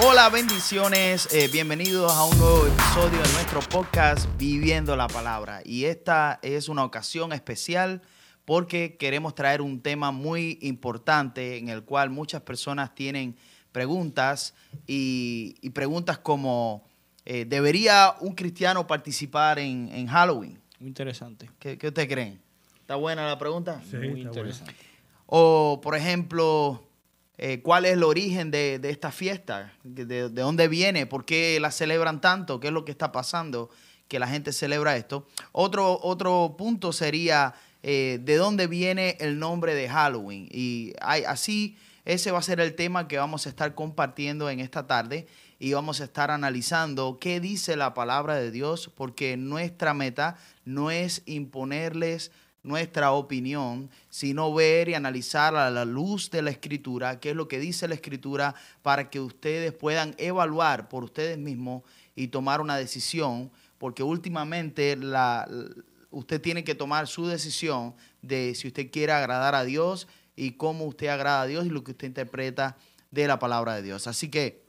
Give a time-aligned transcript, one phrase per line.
[0.00, 1.32] Hola, bendiciones.
[1.32, 5.60] eh, bienvenidos a un nuevo episodio de nuestro podcast Viviendo la Palabra.
[5.64, 8.02] Y esta es una ocasión especial
[8.44, 13.36] porque queremos traer un tema muy importante en el cual muchas personas tienen
[13.70, 14.54] preguntas
[14.86, 16.84] y, y preguntas como,
[17.24, 20.60] eh, ¿debería un cristiano participar en, en Halloween?
[20.80, 21.48] Muy interesante.
[21.60, 22.40] ¿Qué, qué ustedes creen?
[22.80, 23.80] ¿Está buena la pregunta?
[23.88, 24.74] Sí, Muy está interesante.
[25.26, 26.82] O, por ejemplo,
[27.36, 29.72] eh, ¿cuál es el origen de, de esta fiesta?
[29.82, 31.06] ¿De, de dónde viene?
[31.06, 32.60] ¿Por qué la celebran tanto?
[32.60, 33.70] ¿Qué es lo que está pasando
[34.06, 35.26] que la gente celebra esto?
[35.50, 40.48] Otro, otro punto sería, eh, ¿de dónde viene el nombre de Halloween?
[40.52, 44.60] Y hay, así, ese va a ser el tema que vamos a estar compartiendo en
[44.60, 45.26] esta tarde
[45.58, 50.90] y vamos a estar analizando qué dice la palabra de Dios, porque nuestra meta no
[50.90, 52.30] es imponerles
[52.64, 57.46] nuestra opinión, sino ver y analizar a la luz de la escritura, qué es lo
[57.46, 61.82] que dice la escritura, para que ustedes puedan evaluar por ustedes mismos
[62.16, 65.46] y tomar una decisión, porque últimamente la,
[66.10, 70.86] usted tiene que tomar su decisión de si usted quiere agradar a Dios y cómo
[70.86, 72.76] usted agrada a Dios y lo que usted interpreta
[73.10, 74.06] de la palabra de Dios.
[74.06, 74.64] Así que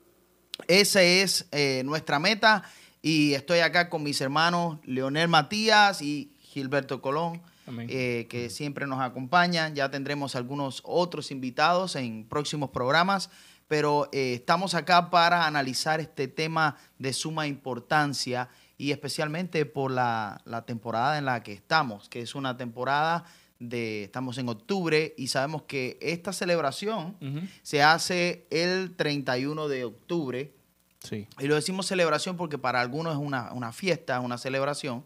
[0.67, 2.63] esa es eh, nuestra meta
[3.01, 7.41] y estoy acá con mis hermanos Leonel Matías y Gilberto Colón.
[7.67, 9.75] Eh, que siempre nos acompañan.
[9.75, 13.29] Ya tendremos algunos otros invitados en próximos programas,
[13.67, 20.41] pero eh, estamos acá para analizar este tema de suma importancia y especialmente por la,
[20.45, 23.25] la temporada en la que estamos, que es una temporada
[23.59, 27.15] de, estamos en octubre y sabemos que esta celebración
[27.61, 30.53] se hace el 31 de octubre.
[30.99, 31.27] Sí.
[31.39, 35.03] Y lo decimos celebración porque para algunos es una, una fiesta, una celebración.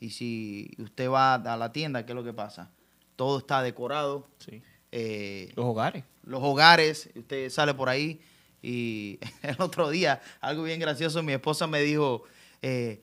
[0.00, 2.70] Y si usted va a la tienda, ¿qué es lo que pasa?
[3.16, 4.26] Todo está decorado.
[4.38, 4.62] Sí.
[4.92, 6.04] eh, Los hogares.
[6.24, 8.20] los hogares, usted sale por ahí
[8.62, 12.24] y el otro día, algo bien gracioso, mi esposa me dijo,
[12.62, 13.02] eh,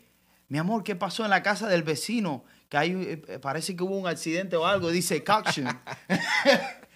[0.49, 2.43] mi amor, ¿qué pasó en la casa del vecino?
[2.69, 2.91] Que hay,
[3.27, 5.67] eh, parece que hubo un accidente o algo, dice caution.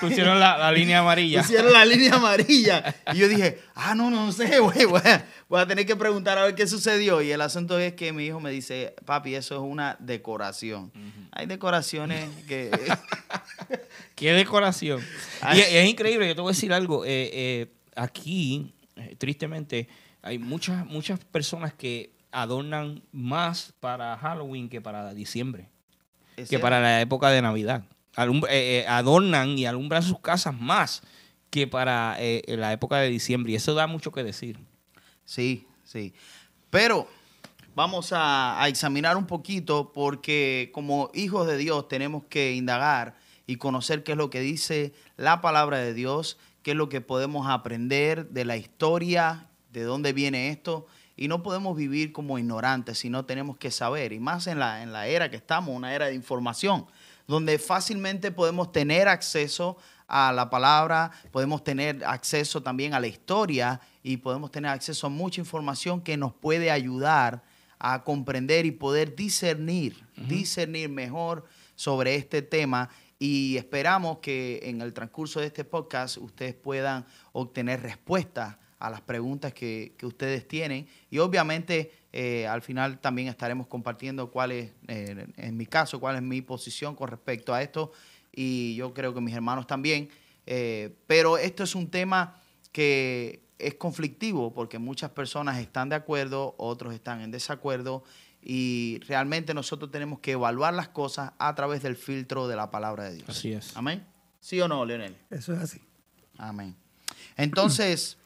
[0.00, 1.42] Pusieron la, la línea amarilla.
[1.42, 2.94] Pusieron la línea amarilla.
[3.12, 6.38] Y yo dije, ah, no, no sé, güey, voy a, voy a tener que preguntar
[6.38, 7.22] a ver qué sucedió.
[7.22, 10.92] Y el asunto es que mi hijo me dice, papi, eso es una decoración.
[11.32, 12.70] Hay decoraciones que...
[14.14, 15.00] Qué decoración.
[15.40, 15.58] Ay.
[15.58, 17.04] Y es, es increíble, yo te voy a decir algo.
[17.04, 19.88] eh, eh, aquí, eh, tristemente,
[20.22, 25.68] hay muchas, muchas personas que adornan más para Halloween que para diciembre,
[26.36, 27.84] es que para la época de Navidad.
[28.18, 31.02] Eh, eh, adornan y alumbran sus casas más
[31.50, 33.52] que para eh, la época de diciembre.
[33.52, 34.58] Y eso da mucho que decir.
[35.24, 36.12] Sí, sí.
[36.70, 37.08] Pero
[37.76, 43.56] vamos a, a examinar un poquito porque como hijos de Dios tenemos que indagar y
[43.56, 47.46] conocer qué es lo que dice la palabra de Dios, qué es lo que podemos
[47.46, 50.86] aprender de la historia, de dónde viene esto.
[51.16, 54.12] Y no podemos vivir como ignorantes, sino tenemos que saber.
[54.12, 56.86] Y más en la, en la era que estamos, una era de información,
[57.28, 59.76] donde fácilmente podemos tener acceso
[60.08, 65.10] a la palabra, podemos tener acceso también a la historia y podemos tener acceso a
[65.10, 67.44] mucha información que nos puede ayudar
[67.78, 71.44] a comprender y poder discernir, discernir mejor
[71.76, 72.88] sobre este tema.
[73.18, 79.00] Y esperamos que en el transcurso de este podcast ustedes puedan obtener respuestas a las
[79.00, 84.72] preguntas que, que ustedes tienen y obviamente eh, al final también estaremos compartiendo cuál es,
[84.88, 87.92] eh, en mi caso, cuál es mi posición con respecto a esto
[88.32, 90.08] y yo creo que mis hermanos también.
[90.46, 92.40] Eh, pero esto es un tema
[92.72, 98.04] que es conflictivo porque muchas personas están de acuerdo, otros están en desacuerdo
[98.40, 103.04] y realmente nosotros tenemos que evaluar las cosas a través del filtro de la palabra
[103.04, 103.28] de Dios.
[103.28, 103.76] Así es.
[103.76, 104.06] Amén.
[104.40, 105.16] ¿Sí o no, Leonel?
[105.28, 105.80] Eso es así.
[106.38, 106.74] Amén.
[107.36, 108.16] Entonces,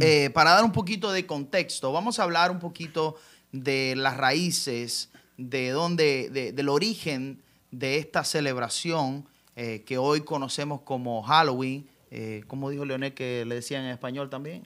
[0.00, 3.16] eh, para dar un poquito de contexto, vamos a hablar un poquito
[3.52, 9.26] de las raíces, de dónde, de- del origen de esta celebración
[9.56, 11.86] eh, que hoy conocemos como Halloween.
[12.10, 14.62] Eh, ¿Cómo dijo Leonel que le decían en español también?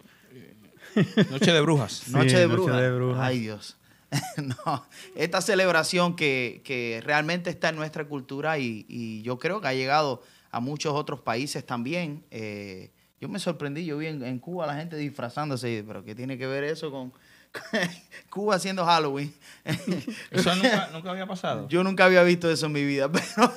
[1.30, 1.92] Noche de brujas.
[2.04, 2.80] Sí, Noche de Noche brujas.
[2.80, 3.20] de brujas.
[3.22, 3.76] Ay, Dios.
[4.36, 4.86] no,
[5.16, 9.74] esta celebración que, que realmente está en nuestra cultura y, y yo creo que ha
[9.74, 10.22] llegado
[10.52, 12.22] a muchos otros países también.
[12.30, 12.90] Eh,
[13.20, 16.46] yo me sorprendí, yo vi en, en Cuba la gente disfrazándose, pero ¿qué tiene que
[16.46, 17.12] ver eso con
[18.30, 19.32] Cuba haciendo Halloween?
[20.30, 21.68] Eso nunca, nunca había pasado.
[21.68, 23.52] Yo nunca había visto eso en mi vida, pero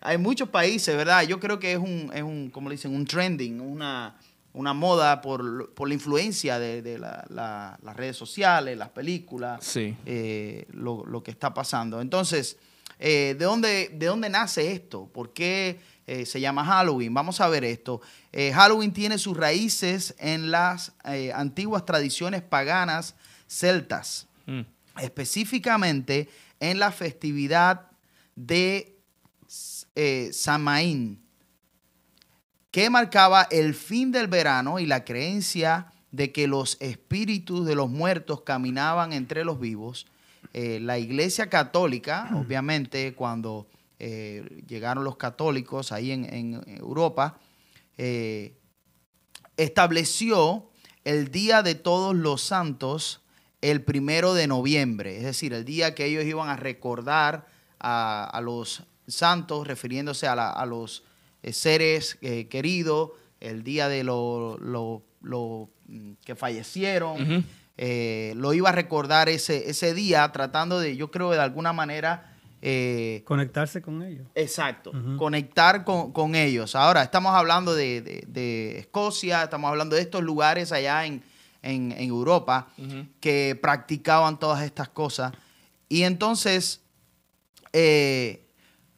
[0.00, 1.22] hay muchos países, ¿verdad?
[1.24, 4.16] Yo creo que es un, es un como le dicen, un trending, una,
[4.52, 9.62] una moda por, por la influencia de, de la- la- las redes sociales, las películas,
[9.64, 9.94] Sí.
[10.06, 12.00] eh, lo, lo que está pasando.
[12.00, 12.56] Entonces,
[12.98, 15.06] eh, ¿de, dónde, ¿de dónde nace esto?
[15.12, 17.12] ¿Por qué eh, se llama Halloween.
[17.12, 18.00] Vamos a ver esto.
[18.32, 23.14] Eh, Halloween tiene sus raíces en las eh, antiguas tradiciones paganas
[23.46, 24.62] celtas, Mm.
[25.02, 27.90] específicamente en la festividad
[28.34, 28.96] de
[30.32, 31.20] Samaín,
[32.70, 37.90] que marcaba el fin del verano y la creencia de que los espíritus de los
[37.90, 40.06] muertos caminaban entre los vivos.
[40.54, 43.66] La Iglesia Católica, obviamente, cuando
[43.98, 47.38] eh, llegaron los católicos ahí en, en Europa,
[47.96, 48.54] eh,
[49.56, 50.70] estableció
[51.04, 53.22] el Día de Todos los Santos
[53.60, 57.48] el primero de noviembre, es decir, el día que ellos iban a recordar
[57.80, 61.02] a, a los santos, refiriéndose a, la- a los
[61.42, 63.10] eh, seres eh, queridos,
[63.40, 67.44] el día de los lo, lo, mm, que fallecieron.
[67.80, 72.34] Eh, lo iba a recordar ese, ese día, tratando de, yo creo, de alguna manera...
[72.62, 74.26] eh, Conectarse con ellos.
[74.34, 75.16] Exacto, Ujú.
[75.16, 76.74] conectar con, con ellos.
[76.74, 81.22] Ahora, estamos hablando de, de- de Escocia, estamos hablando de estos lugares allá en,
[81.62, 82.68] en- en Europa
[83.20, 85.32] que practicaban todas estas cosas.
[85.88, 86.80] Y entonces,
[87.72, 88.46] eh,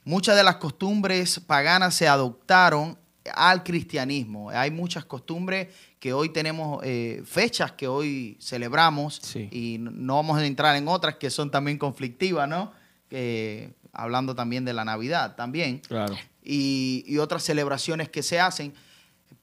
[0.05, 2.99] muchas de las costumbres paganas se adoptaron
[3.35, 4.51] al cristianismo.
[4.51, 5.69] Hay muchas costumbres
[5.99, 9.49] que hoy tenemos, eh, fechas que hoy celebramos, Sí.
[9.53, 12.73] y no- no vamos a entrar en otras que son también conflictivas, ¿no?
[13.11, 16.17] Eh, hablando también de la Navidad también Claro.
[16.45, 18.73] y, y otras celebraciones que se hacen,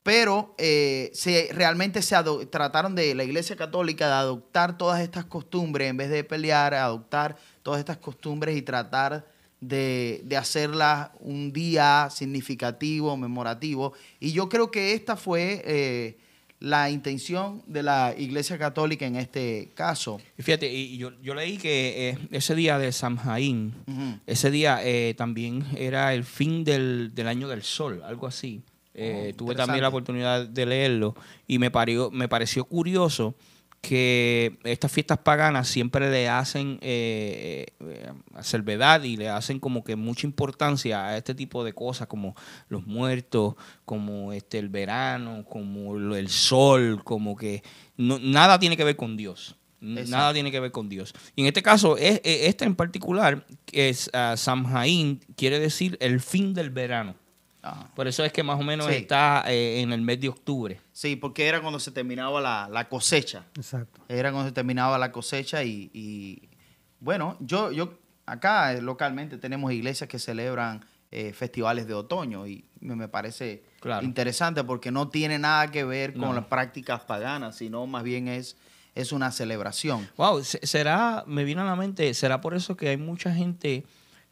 [0.03, 2.15] pero eh, se, realmente se
[2.49, 7.35] trataron de la Iglesia Católica de adoptar todas estas costumbres, en vez de pelear, adoptar
[7.61, 9.27] todas estas costumbres y tratar
[9.59, 13.91] de, de hacerlas un día significativo, memorativo.
[14.21, 16.17] Y yo creo que esta fue eh,
[16.59, 20.19] la intención de la Iglesia Católica en este caso.
[20.38, 24.19] Y fíjate, y yo, yo leí que eh, ese día de Samhain, Ujú.
[24.25, 28.62] ese día eh, también era el fin del, del año del sol, algo así.
[28.94, 31.15] Eh, Oh, tuve también la oportunidad de leerlo
[31.45, 33.36] y me, parió, me pareció curioso
[33.88, 38.12] que estas fiestas paganas siempre le hacen eh, eh,
[38.42, 42.36] salvedad y le hacen como que mucha importancia a este tipo de cosas como
[42.68, 43.56] los muertos,
[43.86, 47.63] como este el verano, como el sol, como que
[47.95, 49.56] no- nada tiene que ver con Dios.
[49.80, 50.12] Exacto.
[50.12, 51.13] Nada tiene que ver con Dios.
[51.36, 55.98] Y en este caso, es, es- esta en particular, que es ah, Samhain, quiere decir
[56.01, 57.16] el fin del verano.
[57.71, 57.91] Ajá.
[57.95, 58.93] Por eso es que más o menos Sí.
[58.95, 60.79] está eh, en el mes de octubre.
[60.91, 63.45] Sí, porque era cuando se terminaba la, la cosecha.
[63.55, 64.01] Exacto.
[64.09, 66.49] Era cuando se terminaba la cosecha y, y,
[66.99, 67.93] bueno, yo, yo
[68.25, 73.63] acá eh, localmente tenemos iglesias que celebran eh, festivales de otoño y me, me parece
[73.79, 74.05] Claro.
[74.05, 76.33] interesante porque no tiene nada que ver con No.
[76.33, 78.57] las prácticas paganas, sino más bien es,
[78.95, 80.09] es una celebración.
[80.17, 83.85] Wow, se- será, me vino a la mente, será por eso que hay mucha gente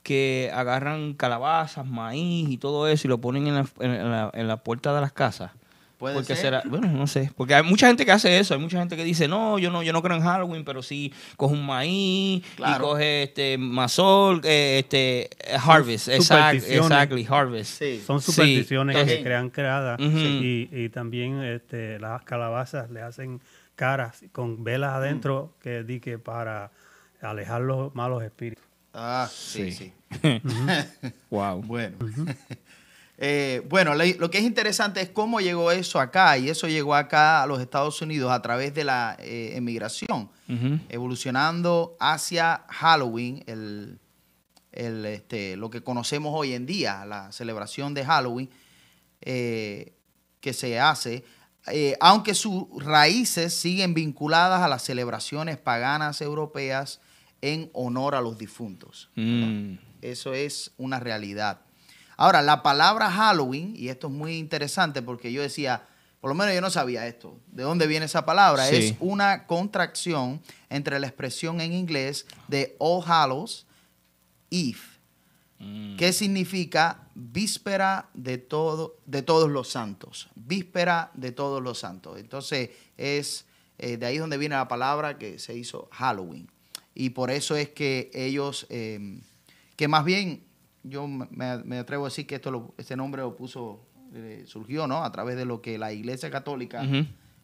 [0.06, 4.48] que agarran calabazas, maíz y todo eso y lo ponen en la, en la, en
[4.48, 5.50] la puerta de las casas.
[5.98, 6.38] Puede porque ser.
[6.38, 9.04] será, bueno, no sé, porque hay mucha gente que hace eso, hay mucha gente que
[9.06, 12.75] dice, no, yo no, yo no creo en Halloween, pero sí coge un maíz Claro.
[12.75, 17.80] y coge este mazol, eh, este harvest, exact, exactly, harvest.
[17.80, 18.04] Sí.
[18.06, 23.40] Son Sí, supersticiones que se crean creadas y también este, las calabazas le hacen
[23.75, 26.72] caras con velas adentro que di que para
[27.22, 28.64] alejar los malos espíritus.
[28.97, 29.94] Ah, sí, Sí.
[30.21, 30.42] sí.
[31.30, 31.62] Wow.
[31.68, 31.97] Bueno.
[33.18, 37.44] Eh, bueno, lo que es interesante es cómo llegó eso acá, y eso llegó acá
[37.44, 40.30] a los Estados Unidos a través de la eh, emigración,
[40.90, 43.99] evolucionando hacia Halloween, el,
[44.73, 48.49] el, este, lo que conocemos hoy en día, la celebración de Halloween
[49.21, 49.94] eh,
[50.42, 51.23] que se hace,
[51.68, 56.99] eh, aunque sus raíces siguen vinculadas a las celebraciones paganas europeas
[57.45, 59.09] en honor a los difuntos.
[59.16, 59.75] Mm.
[60.02, 61.61] Eso es una realidad.
[62.18, 65.83] Ahora, la palabra Halloween, y esto es muy interesante porque yo decía,
[66.21, 68.66] por lo menos yo no sabía esto, ¿de dónde viene esa palabra?
[68.66, 68.75] Sí.
[68.75, 73.68] Es una contracción entre la expresión en inglés de All Hallows
[74.49, 74.80] Eve,
[75.57, 75.95] Mm.
[75.95, 80.28] que significa víspera de, todo, de todos los santos.
[80.35, 82.19] Víspera de todos los santos.
[82.19, 83.45] Entonces, es
[83.78, 86.49] eh, de ahí donde viene la palabra que se hizo Halloween.
[86.95, 89.19] Y por eso es que ellos, eh,
[89.75, 90.42] que más bien,
[90.83, 91.28] yo me,
[91.64, 95.04] me atrevo a decir que esto lo- este nombre lo puso, eh, surgió, ¿no?
[95.04, 96.81] A través de lo que la Iglesia Católica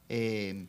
[0.10, 0.68] eh,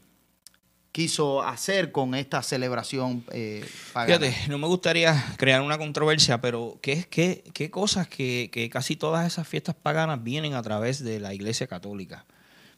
[0.90, 4.18] quiso hacer con esta celebración eh, pagana.
[4.26, 8.96] Fíjate, no me gustaría crear una controversia, pero ¿qué, qué, qué cosas que, que casi
[8.96, 12.26] todas esas fiestas paganas vienen a través de la Iglesia Católica?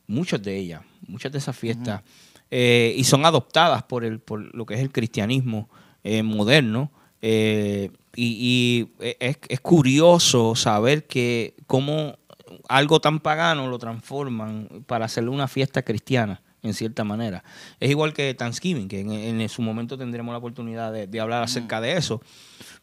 [0.07, 2.03] Muchas de ellas, muchas de esas fiestas,
[2.51, 5.69] eh, y son adoptadas por, el, por lo que es el cristianismo
[6.05, 6.91] eh, moderno.
[7.21, 12.17] eh, y y es, curioso saber que cómo
[12.69, 17.45] algo tan pagano lo transforman para hacerle una fiesta cristiana en cierta manera.
[17.79, 21.97] Es igual que Thanksgiving, que en, su momento tendremos la oportunidad de, hablar acerca de
[21.97, 22.23] eso.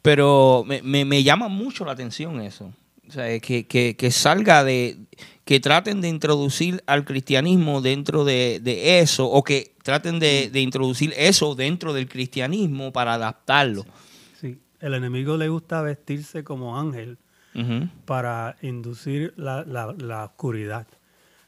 [0.02, 2.72] Pero me, llama mucho la atención eso.
[3.08, 4.98] O sea, que, que, salga de,
[5.46, 11.56] que traten de introducir al cristianismo dentro de, eso, o que traten de, introducir eso
[11.56, 13.86] dentro del cristianismo para adaptarlo.
[14.40, 17.18] Sí, el enemigo le gusta vestirse como ángel
[18.06, 20.88] para inducir la, la oscuridad.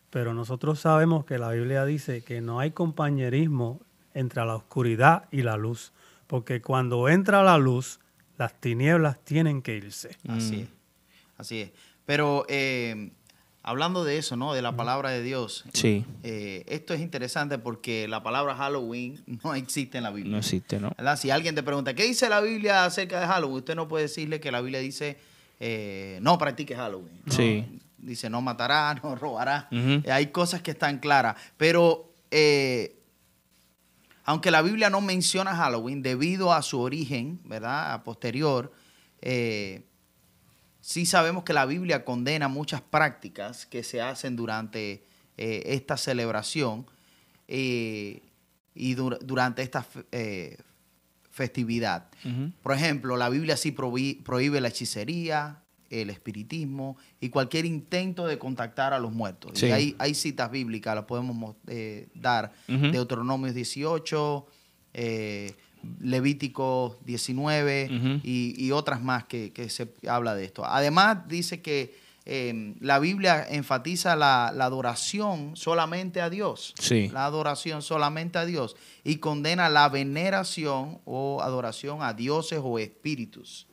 [0.09, 3.81] Pero nosotros sabemos que la Biblia dice que no hay compañerismo
[4.13, 5.91] entre la oscuridad y la luz,
[6.27, 7.99] porque cuando entra la luz,
[8.37, 10.15] las tinieblas tienen que irse.
[10.27, 10.69] Así es,
[11.37, 11.71] así es.
[12.05, 13.11] Pero eh,
[13.63, 14.53] hablando de eso, ¿no?
[14.53, 15.63] De la palabra de Dios.
[15.73, 16.05] Sí.
[16.21, 20.31] Eh, esto es interesante porque la palabra Halloween no existe en la Biblia.
[20.31, 20.91] No existe, ¿no?
[21.17, 23.57] Si alguien te pregunta, ¿qué dice la Biblia acerca de Halloween?
[23.57, 25.17] Usted no puede decirle que la Biblia dice,
[25.59, 27.21] eh, no practique Halloween.
[27.29, 27.65] Sí
[27.97, 29.69] dice no matará, no robará.
[29.71, 31.37] Eh, hay cosas que están claras.
[31.55, 32.11] Pero
[34.25, 37.93] aunque la Biblia no menciona Halloween debido a su origen, ¿verdad?
[37.93, 38.71] A posterior,
[39.21, 39.85] eh,
[40.83, 45.05] sí sabemos que la Biblia condena muchas prácticas que se hacen durante
[45.37, 46.85] esta celebración
[47.47, 48.21] y
[48.95, 49.83] durante esta
[51.31, 52.09] festividad.
[52.61, 55.63] Por ejemplo, la Biblia sí prohíbe la hechicería,
[56.01, 59.61] el espiritismo y cualquier intento de contactar a los muertos.
[59.61, 64.47] Y hay, hay, citas bíblicas, las podemos eh, dar, Deuteronomio 18,
[64.93, 65.55] eh,
[65.99, 70.65] Levítico 19 y, otras más que, se habla de esto.
[70.65, 76.73] Además dice que em, la Biblia enfatiza la, adoración solamente a Dios.
[77.11, 78.75] La adoración solamente a Dios.
[79.03, 83.67] Y condena la veneración o adoración a dioses o espíritus.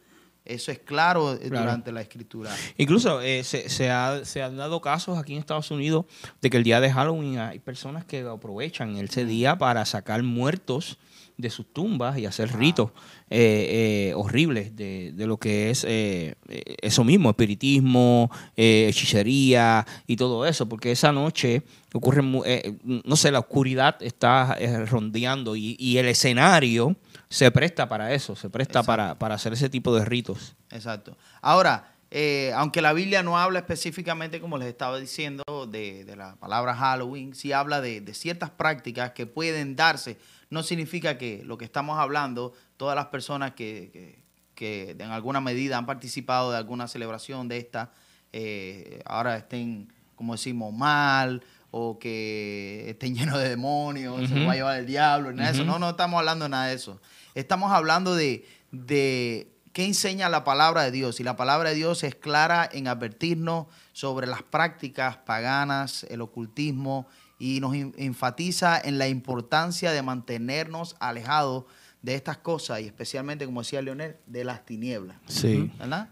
[0.44, 2.50] Eso es claro, eh, durante la escritura.
[2.76, 6.06] Incluso eh, se, se, ha, se, han dado casos aquí en Estados Unidos
[6.40, 10.98] de que el día de Halloween hay personas que aprovechan ese día para sacar muertos
[11.40, 12.90] de sus tumbas y hacer ritos
[13.28, 20.92] eh, horribles de, de, lo que es eso mismo, espiritismo, hechicería y todo eso, porque
[20.92, 24.56] esa noche ocurre, no sé, la oscuridad está
[24.86, 26.96] rondeando y, y el escenario
[27.30, 30.56] se presta para eso, se presta para, hacer ese tipo de ritos.
[30.70, 31.16] Exacto.
[31.40, 36.74] Ahora, eh, aunque la Biblia no habla específicamente, como les estaba diciendo, de, la palabra
[36.74, 40.18] Halloween, sí habla de, ciertas prácticas que pueden darse.
[40.50, 44.18] No significa que lo que estamos hablando, todas las personas que,
[44.56, 47.92] en alguna medida han participado de alguna celebración de esta,
[48.32, 54.52] eh, ahora estén, como decimos, mal o que estén llenos de demonios, se lo va
[54.52, 55.64] a llevar el diablo, nada de eso.
[55.64, 57.00] No, no estamos hablando de nada de eso.
[57.34, 61.20] Estamos hablando de, de qué enseña la palabra de Dios.
[61.20, 67.06] Y la palabra de Dios es clara en advertirnos sobre las prácticas paganas, el ocultismo,
[67.40, 71.64] y nos enfatiza en la importancia de mantenernos alejados
[72.02, 75.16] de estas cosas y especialmente, como decía Leonel, de las tinieblas.
[75.26, 75.72] Sí.
[75.78, 76.10] ¿Verdad?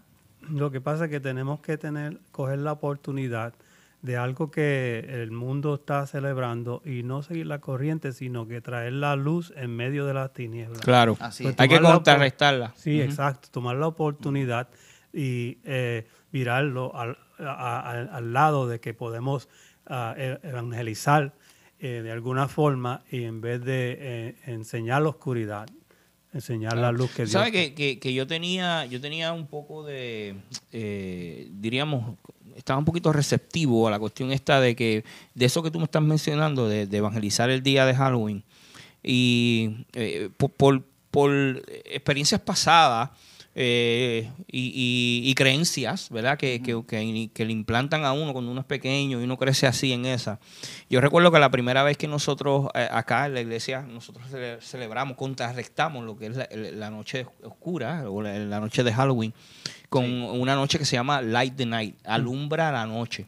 [0.49, 3.53] Lo que pasa es que tenemos que tener, coger la oportunidad
[4.01, 8.93] de algo que el mundo está celebrando y no seguir la corriente, sino que traer
[8.93, 10.81] la luz en medio de las tinieblas.
[10.81, 12.73] Claro, pues hay que contrarrestarla.
[12.75, 14.69] Sí, exacto, tomar la oportunidad
[15.13, 19.49] y eh, virarlo al, al, lado de que podemos
[19.89, 21.33] evangelizar
[21.79, 25.67] eh, de alguna forma y en vez de eh, enseñar la oscuridad,
[26.33, 27.31] enseñar la luz que Dios.
[27.31, 30.35] ¿Sabe que, que, yo tenía yo tenía un poco de,
[30.71, 32.17] diríamos,
[32.59, 35.03] estaba un poquito receptivo a la cuestión esta de que,
[35.33, 38.43] de eso que tú me estás mencionando, de, evangelizar el día de Halloween.
[39.01, 40.83] Y eh, por,
[41.85, 43.11] experiencias pasadas
[43.55, 46.37] eh, y, creencias, ¿verdad?
[46.37, 50.05] Que, que, le implantan a uno cuando uno es pequeño y uno crece así en
[50.05, 50.39] esa.
[50.89, 54.25] Yo recuerdo que la primera vez que nosotros eh, acá en la iglesia, nosotros
[54.61, 56.37] celebramos, contrarrestamos lo que es
[56.75, 59.33] la, noche oscura o la noche de Halloween
[59.89, 63.27] con una noche que se llama Light the Night, alumbra la noche.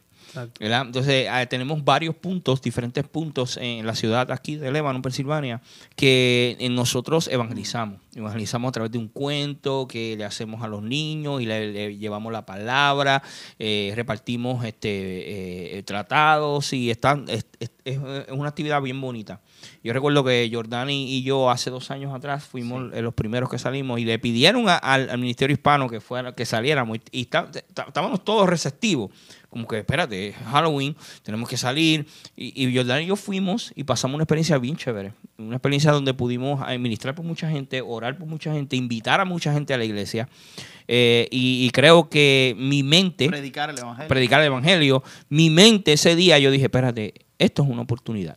[0.60, 5.60] Entonces, ah, tenemos varios puntos, diferentes puntos en la ciudad aquí de Lebanon, Pensilvania,
[5.96, 8.00] que nosotros evangelizamos.
[8.14, 12.30] Evangelizamos a través de un cuento que le hacemos a los niños y le, llevamos
[12.30, 13.22] la palabra,
[13.58, 17.26] eh, repartimos este eh, tratados y están,
[17.84, 17.98] es,
[18.30, 19.40] una actividad bien bonita.
[19.82, 24.00] Yo recuerdo que Jordani y yo hace dos años atrás fuimos los primeros que salimos
[24.00, 29.10] y le pidieron al, Ministerio Hispano que, fuera, que saliéramos y, estábamos todos receptivos.
[29.48, 32.06] Como que, espérate, Halloween, tenemos que salir.
[32.36, 35.12] Y, y Jordani y yo fuimos y pasamos una experiencia bien chévere.
[35.36, 39.52] Una experiencia donde pudimos administrar por mucha gente, orar por mucha gente, invitar a mucha
[39.52, 40.28] gente a la iglesia.
[40.88, 43.28] Eh, y, creo que mi mente...
[43.28, 44.08] Predicar el Evangelio.
[44.08, 45.02] Predicar el Evangelio.
[45.28, 48.36] Mi mente ese día yo dije, espérate, esto es una oportunidad.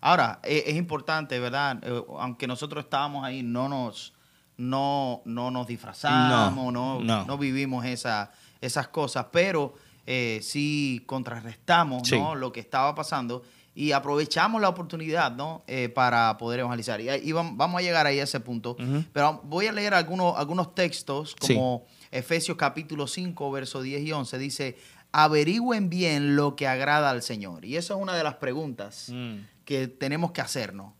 [0.00, 1.78] Ahora, e, es, importante, ¿verdad?
[1.82, 4.12] Eh, aunque nosotros estábamos ahí, no nos,
[4.56, 9.74] no, no nos disfrazamos, no, no, vivimos esa, esas cosas, pero
[10.06, 13.42] eh, sí contrarrestamos lo que estaba pasando
[13.74, 15.64] y aprovechamos la oportunidad ¿no?
[15.66, 17.00] Eh, para poder evangelizar.
[17.00, 18.76] Y, vamos a llegar ahí a ese punto.
[19.12, 24.38] Pero voy a leer algunos, algunos textos, como Efesios capítulo 5, verso 10 y 11.
[24.38, 24.76] Dice,
[25.12, 27.64] averigüen bien lo que agrada al Señor.
[27.64, 29.36] Y esa es una de las preguntas mm.
[29.64, 30.94] que tenemos que hacernos.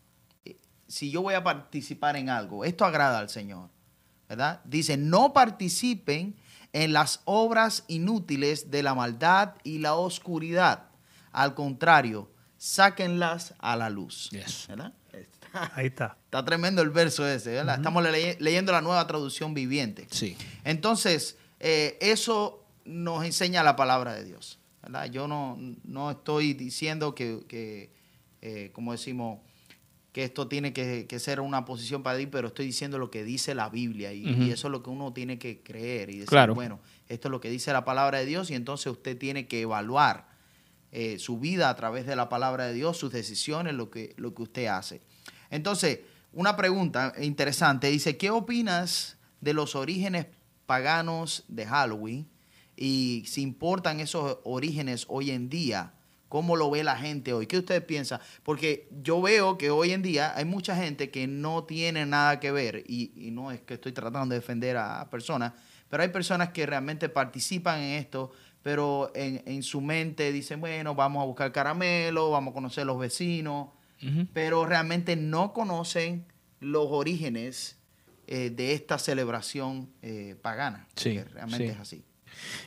[0.87, 3.71] Si yo voy a participar en algo, esto agrada al Señor.
[4.33, 4.63] ¿verdad?
[4.65, 6.35] Dice, no participen
[6.73, 10.85] en las obras inútiles de la maldad y la oscuridad.
[11.33, 14.31] Al contrario, sáquenlas a la luz.
[15.75, 16.17] Ahí está.
[16.25, 17.77] Está tremendo el verso ese, ¿verdad?
[17.77, 18.03] Estamos
[18.39, 20.07] leyendo la nueva traducción viviente.
[20.11, 20.35] Sí.
[20.65, 24.59] Entonces, eh, eso nos enseña la palabra de Dios.
[24.83, 25.11] ¿verdad?
[25.11, 27.91] Yo no, no estoy diciendo que,
[28.41, 29.41] eh, como decimos,
[30.13, 33.55] que esto tiene que, ser una posición para ti, pero estoy diciendo lo que dice
[33.55, 37.29] la Biblia y, eso es lo que uno tiene que creer y decir, bueno, esto
[37.29, 40.29] es lo que dice la palabra de Dios y entonces usted tiene que evaluar
[40.91, 44.35] eh, su vida a través de la palabra de Dios, sus decisiones, lo que, lo
[44.35, 45.01] que usted hace.
[45.49, 46.01] Entonces,
[46.35, 50.27] una pregunta interesante dice, ¿qué opinas de los orígenes
[50.67, 52.29] paganos de Halloween?
[52.77, 55.95] Y si importan esos orígenes hoy en día,
[56.29, 57.47] ¿cómo lo ve la gente hoy?
[57.47, 58.21] ¿Qué usted piensa?
[58.43, 62.51] Porque yo veo que hoy en día hay mucha gente que no tiene nada que
[62.51, 65.53] ver, y, y no es que estoy tratando de defender a personas,
[65.89, 71.23] pero hay personas que realmente participan en esto pero en, su mente dicen, bueno, vamos
[71.23, 73.69] a buscar caramelo, vamos a conocer los vecinos,
[74.33, 76.27] pero realmente no conocen
[76.61, 77.79] los orígenes
[78.27, 80.87] eh, de esta celebración eh, pagana.
[80.97, 82.05] Sí, realmente es así.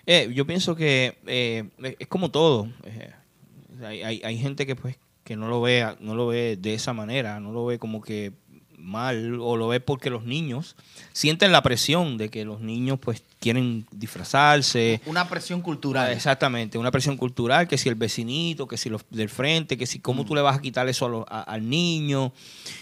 [0.05, 1.17] Eh, yo pienso que
[1.99, 2.69] es como todo.
[3.83, 6.93] Hay, hay, hay, gente que pues que no lo ve, no lo ve de esa
[6.93, 8.31] manera, no lo ve como que
[8.77, 10.75] mal o lo ve porque los niños
[11.13, 15.01] sienten la presión de que los niños pues quieren disfrazarse.
[15.05, 16.11] Una presión cultural.
[16.11, 19.99] Exactamente, una presión cultural, que si el vecinito, que si los del frente, que si
[19.99, 20.25] cómo mm.
[20.25, 22.33] tú le vas a quitar eso al niño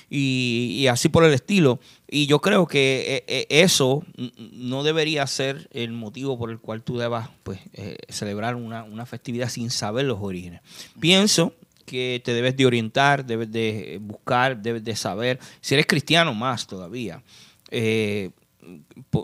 [0.10, 1.80] y, así por el estilo.
[2.10, 4.06] Y yo creo que eh, eh, eso
[4.54, 9.06] no debería ser el motivo por el cual tú debas pues, eh, celebrar una, una
[9.06, 10.62] festividad sin saber los orígenes.
[11.00, 11.54] Pienso
[11.84, 15.40] que te debes de orientar, debes de buscar, debes de saber.
[15.62, 17.22] Si eres cristiano, más todavía.
[17.70, 18.32] Eh,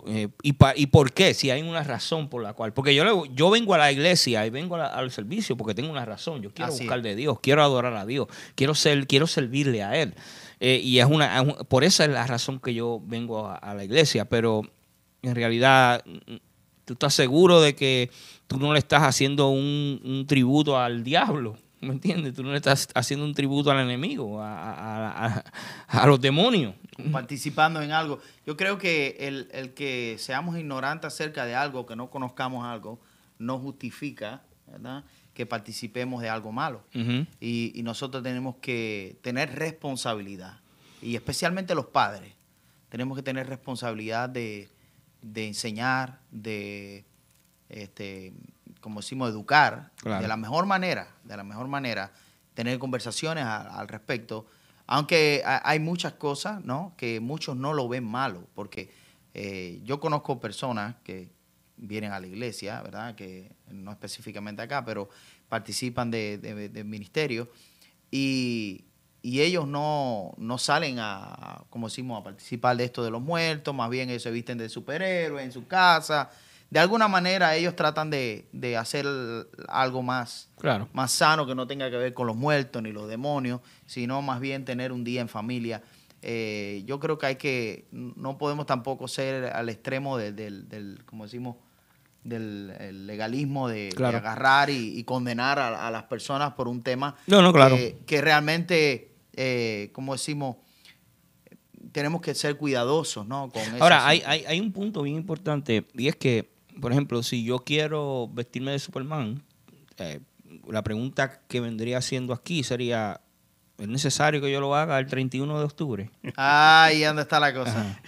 [0.06, 1.34] eh, y, y, por qué?
[1.34, 2.72] Si hay una razón por la cual.
[2.72, 6.42] Porque yo, yo vengo a la iglesia y vengo al servicio porque tengo una razón.
[6.42, 10.14] Yo quiero buscar de Dios, quiero adorar a Dios, quiero, ser, quiero servirle a Él.
[10.60, 14.26] Eh, y es una, por esa es la razón que yo vengo a, la iglesia.
[14.26, 14.62] Pero
[15.22, 16.04] en realidad,
[16.84, 18.10] tú estás seguro de que
[18.46, 21.56] tú no le estás haciendo un tributo al diablo.
[21.80, 22.34] ¿Me entiendes?
[22.34, 25.42] Tú no le estás haciendo un tributo al enemigo, a,
[26.06, 26.74] los demonios.
[27.10, 28.20] Participando en algo.
[28.46, 33.00] Yo creo que el, que seamos ignorantes acerca de algo, que no conozcamos algo,
[33.38, 35.04] no justifica ¿verdad?
[35.32, 36.84] que participemos de algo malo.
[37.40, 40.60] y, nosotros tenemos que tener responsabilidad.
[41.00, 42.34] Y especialmente los padres.
[42.90, 44.68] Tenemos que tener responsabilidad de,
[45.22, 47.06] de enseñar, de
[47.70, 48.34] este,
[48.80, 52.12] como decimos, educar de la mejor manera, de la mejor manera,
[52.54, 54.46] tener conversaciones al respecto.
[54.86, 56.94] Aunque hay muchas cosas, ¿no?
[56.96, 58.90] Que muchos no lo ven malo, porque
[59.34, 61.30] eh, yo conozco personas que
[61.76, 63.14] vienen a la iglesia, ¿verdad?
[63.14, 65.08] Que no específicamente acá, pero
[65.48, 67.50] participan de, de, ministerio
[68.10, 68.84] y,
[69.22, 73.90] ellos no, no, salen a, como decimos, a participar de esto de los muertos, más
[73.90, 76.30] bien ellos se visten de superhéroes en su casa
[76.70, 79.04] de alguna manera ellos tratan de, hacer
[79.68, 80.88] algo más, claro.
[80.92, 84.40] más sano que no tenga que ver con los muertos ni los demonios, sino más
[84.40, 85.82] bien tener un día en familia.
[86.22, 91.56] Eh, yo creo que hay que, no podemos tampoco ser al extremo del, como decimos,
[92.22, 97.76] del legalismo de, agarrar y, condenar a, las personas por un tema no, no, claro.
[98.06, 100.56] que, realmente, eh, como decimos,
[101.90, 103.50] tenemos que ser cuidadosos, ¿no?
[103.50, 107.44] Con Ahora, hay, hay, hay, un punto bien importante y es que por ejemplo, si
[107.44, 109.42] yo quiero vestirme de Superman,
[109.98, 110.20] eh,
[110.68, 113.20] la pregunta que vendría siendo aquí sería,
[113.78, 116.10] ¿es necesario que yo lo haga el 31 de octubre?
[116.36, 117.80] Ahí dónde está la cosa.
[117.80, 118.00] Ajá.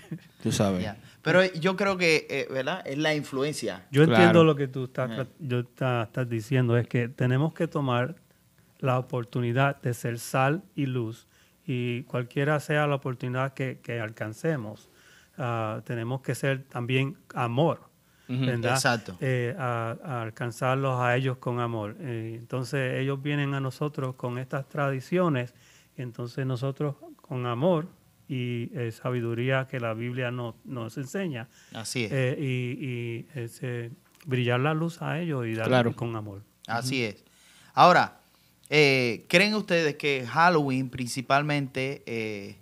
[0.43, 0.87] Tú sabes.
[1.23, 2.83] Pero yo creo que, eh, ¿verdad?
[2.85, 3.87] Es la influencia.
[3.93, 4.15] Yo Claro.
[4.17, 8.17] entiendo lo que tú estás, yo está- estás diciendo, es que tenemos que tomar
[8.81, 11.29] la oportunidad de ser sal y luz
[11.65, 14.89] y cualquiera sea la oportunidad que, que alcancemos,
[15.39, 17.83] ah, tenemos que ser también amor,
[18.33, 19.16] Exacto.
[19.21, 21.97] Eh, a, a alcanzarlos a ellos con amor.
[22.01, 25.55] Eh, entonces ellos vienen a nosotros con estas tradiciones
[25.97, 27.87] entonces nosotros con amor
[28.29, 32.12] y eh, sabiduría que la Biblia no- nos enseña, Así es.
[32.12, 32.47] eh, y,
[32.87, 33.90] y, ese,
[34.25, 35.95] brillar la luz a ellos y darle Claro.
[35.95, 36.42] con amor.
[36.66, 37.23] Así es.
[37.75, 38.21] Ahora,
[38.71, 42.57] eh, ¿creen ustedes que Halloween principalmente, eh,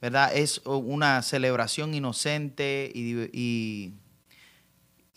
[0.00, 0.34] ¿verdad?
[0.34, 3.92] Es una celebración inocente y,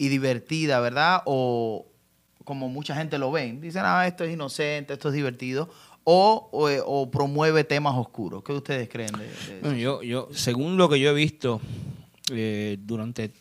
[0.02, 1.22] y divertida, ¿verdad?
[1.26, 1.86] O
[2.44, 5.70] como mucha gente lo ven, dicen, ah, esto es inocente, esto es divertido,
[6.04, 8.44] o, o, o promueve temas oscuros.
[8.44, 9.52] ¿Qué ustedes creen de, de eso?
[9.62, 11.62] Bueno, yo, yo, según lo que yo he visto
[12.32, 13.32] eh, durante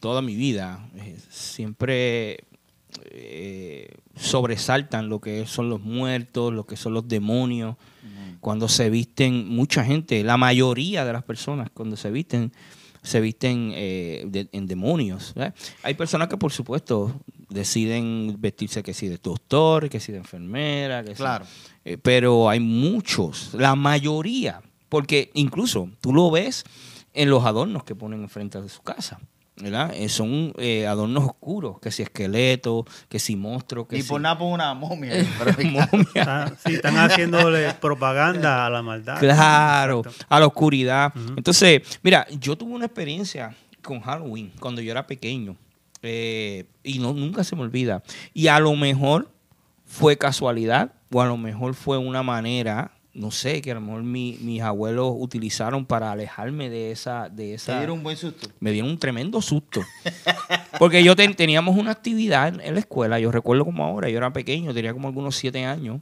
[0.00, 2.44] toda mi vida, eh, siempre
[3.10, 7.76] eh, sobresaltan lo que son los muertos, lo que son los demonios.
[8.40, 12.50] Cuando se visten, mucha gente, la mayoría de las personas, cuando se visten,
[13.02, 15.32] se visten eh, de- en demonios.
[15.34, 15.54] ¿verdad?
[15.82, 21.02] Hay personas que, por supuesto, deciden vestirse que si de doctor, que si de enfermera,
[21.02, 21.44] que si- Claro.
[21.84, 26.64] eh, pero hay muchos, la mayoría, porque incluso tú lo ves
[27.14, 29.20] en los adornos que ponen enfrente de su casa.
[29.62, 29.92] ¿Verdad?
[29.94, 34.20] Eh, son eh, adornos oscuros, que si esqueleto, que si monstruo, que Y si por
[34.20, 35.12] nada por una momia.
[35.38, 36.06] pero- momia.
[36.14, 39.18] Están- sí, están haciéndole propaganda a la maldad.
[39.18, 41.12] Claro, a la oscuridad.
[41.36, 45.56] Entonces, mira, yo tuve una experiencia con Halloween cuando yo era pequeño
[46.02, 48.02] eh, y no, nunca se me olvida.
[48.34, 49.30] Y a lo mejor
[49.84, 54.02] fue casualidad o a lo mejor fue una manera, no sé, que a lo mejor
[54.02, 57.28] mi- mis abuelos utilizaron para alejarme de esa...
[57.28, 58.48] De esa dieron un buen susto.
[58.60, 59.82] me dieron un tremendo susto.
[60.78, 64.16] Porque yo ten- teníamos una actividad en, en la escuela, yo recuerdo como ahora, yo
[64.18, 66.00] era pequeño, tenía como algunos siete años,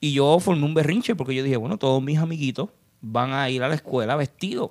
[0.00, 2.68] y yo formé un berrinche porque yo dije, bueno, todos mis amiguitos
[3.00, 4.70] van a ir a la escuela vestidos.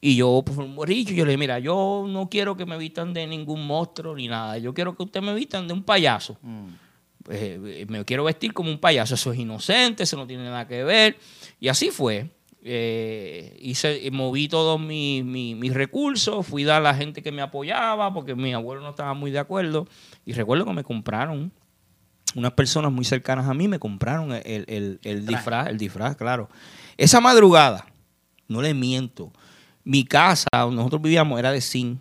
[0.00, 2.66] Y yo pues, formé un berrinche, y yo le dije, mira, yo no quiero que
[2.66, 5.82] me vistan de ningún monstruo ni nada, yo quiero que ustedes me vistan de un
[5.82, 6.36] payaso.
[6.42, 6.66] Mm.
[7.30, 10.82] Eh, me quiero vestir como un payaso, eso es inocente, eso no tiene nada que
[10.84, 11.16] ver.
[11.60, 12.30] Y así fue.
[12.62, 17.22] Eh, hice, y moví todos mis, mis- mis recursos, fui a dar a la gente
[17.22, 19.86] que me apoyaba, porque mi abuelo no estaba muy de acuerdo.
[20.26, 21.52] Y recuerdo que me compraron,
[22.34, 26.48] unas personas muy cercanas a mí me compraron el, el- el- disfraz, el disfraz, claro.
[26.96, 27.86] Esa madrugada,
[28.48, 29.32] no le miento,
[29.84, 31.98] mi casa donde nosotros vivíamos era de zinc.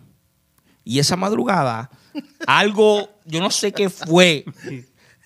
[0.84, 1.90] Y esa madrugada,
[2.48, 4.44] algo, yo no sé qué fue,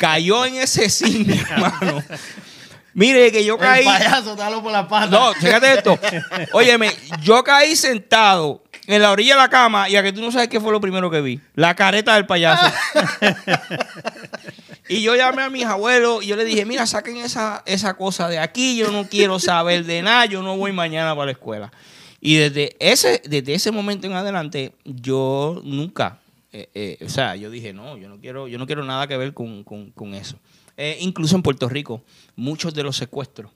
[0.01, 2.03] cayó en ese zinc, hermano.
[2.95, 3.85] Mire que yo El caí.
[3.85, 5.05] payaso, dalo por la pata.
[5.11, 5.97] No, fíjate esto.
[6.53, 10.31] Óyeme, yo caí sentado en la orilla de la cama y a que tú no
[10.31, 11.39] sabes qué fue lo primero que vi.
[11.53, 12.65] La careta del payaso.
[14.89, 18.27] y yo llamé a mis abuelos y yo le dije, mira, saquen esa, esa cosa
[18.27, 21.71] de aquí, yo no quiero saber de nada, yo no voy mañana para la escuela.
[22.19, 26.20] Y desde ese, desde ese momento en adelante, yo nunca,
[26.51, 29.17] eh, eh, o sea, yo dije, no, yo no quiero, yo no quiero nada que
[29.17, 30.37] ver con, con- con eso.
[30.77, 32.03] Eh, incluso en Puerto Rico,
[32.35, 33.51] muchos de los secuestros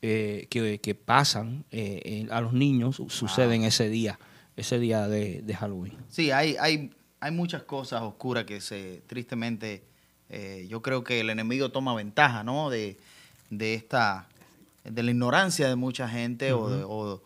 [0.00, 4.18] eh, que, que pasan eh, a los niños su- suceden ese día,
[4.56, 5.94] ese día de, de Halloween.
[6.08, 9.82] Sí, hay, hay, hay muchas cosas oscuras que se, tristemente,
[10.28, 12.70] eh, yo creo que el enemigo toma ventaja, ¿no?
[12.70, 12.96] De,
[13.50, 14.28] de esta,
[14.84, 17.22] de la ignorancia de mucha gente o, de- o,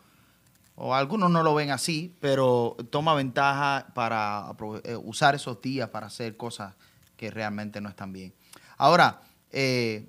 [0.77, 6.07] o algunos no lo ven así, pero toma ventaja para eh, usar esos días para
[6.07, 6.75] hacer cosas
[7.17, 8.35] que realmente no están bien.
[8.77, 10.07] Ahora, eh,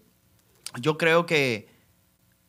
[0.82, 1.69] yo creo que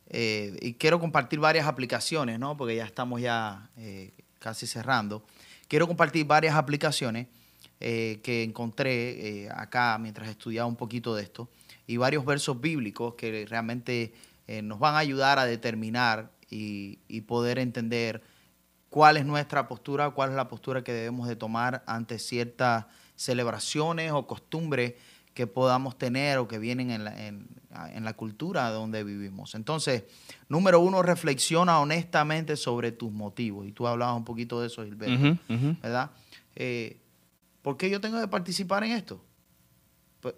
[0.08, 2.56] eh, y quiero compartir varias aplicaciones, ¿no?
[2.56, 3.70] Porque ya estamos ya
[4.40, 5.22] casi cerrando.
[5.68, 7.28] Quiero compartir varias aplicaciones
[7.78, 11.48] que encontré acá mientras estudiaba un poquito de esto
[11.86, 14.12] y varios versos bíblicos que realmente
[14.62, 18.22] nos van a ayudar a determinar y, y poder entender
[18.90, 24.12] cuál es nuestra postura, cuál es la postura que debemos de tomar ante ciertas celebraciones
[24.12, 24.94] o costumbres
[25.34, 27.46] que podamos tener o que vienen en la, en,
[27.92, 29.54] en la cultura donde vivimos.
[29.54, 30.04] Entonces,
[30.48, 33.66] número uno, reflexiona honestamente sobre tus motivos.
[33.66, 35.38] Y tú hablabas un poquito de eso, Gilberto.
[35.80, 36.10] ¿verdad?
[36.56, 37.00] Eh,
[37.62, 39.24] ¿Por qué yo tengo que participar en esto?
[40.20, 40.34] Pues,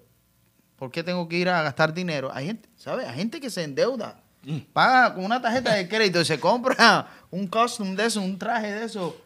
[0.77, 2.31] ¿Por qué tengo que ir a gastar dinero?
[2.35, 3.07] Hay gente, ¿sabes?
[3.07, 4.23] Hay gente que se endeuda,
[4.72, 8.72] paga con una tarjeta de crédito y se compra un costume de eso, un traje
[8.72, 9.16] de eso.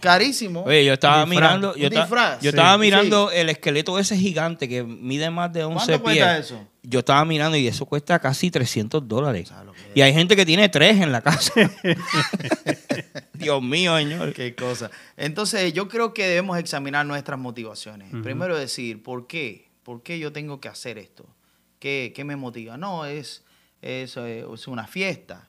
[0.00, 0.62] carísimo.
[0.64, 2.80] Oye, yo estaba mirando, yo, ta- estaba sí.
[2.80, 6.18] mirando el esqueleto ese gigante que mide más de 11 ¿Cuánto pies.
[6.18, 6.68] cuesta eso?
[6.84, 9.52] Yo estaba mirando y eso cuesta casi 300 dólares.
[9.94, 11.52] Y hay gente que tiene tres en la casa.
[13.34, 14.32] Dios mío, señor.
[14.32, 14.90] Qué cosa.
[15.16, 18.08] Entonces, yo creo que debemos examinar nuestras motivaciones.
[18.22, 19.70] Primero decir, ¿por qué?
[19.82, 21.26] ¿Por qué yo tengo que hacer esto?
[21.78, 22.76] ¿Qué, qué me motiva?
[22.76, 23.42] No, es,
[23.82, 25.48] es, es una fiesta.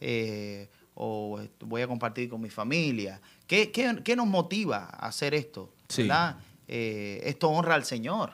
[0.00, 3.20] eh, o voy a compartir con mi familia.
[3.48, 5.74] ¿Qué, qué- qué nos motiva a hacer esto?
[5.88, 6.02] Sí.
[6.02, 6.38] ¿Verdad?
[6.68, 8.32] Eh, esto honra al Señor.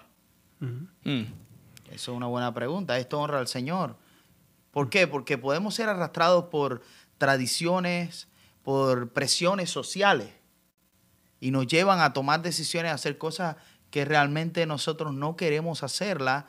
[0.58, 1.22] Mm.
[1.90, 2.98] Eso es una buena pregunta.
[2.98, 3.96] Esto honra al Señor.
[4.72, 5.06] ¿Por qué?
[5.06, 6.82] Porque podemos ser arrastrados por
[7.16, 8.28] tradiciones,
[8.62, 10.30] por presiones sociales
[11.40, 13.56] y nos llevan a tomar decisiones, a hacer cosas
[13.90, 16.44] que realmente nosotros no queremos hacerlas,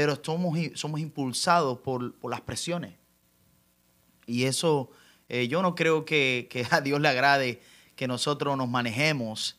[0.00, 2.94] pero somos, somos impulsados por, por las presiones.
[4.24, 4.90] Y eso,
[5.28, 7.60] eh, yo no creo que, que a Dios le agrade
[7.96, 9.58] que nosotros nos manejemos